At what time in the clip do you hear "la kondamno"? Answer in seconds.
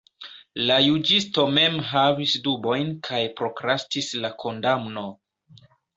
4.25-5.05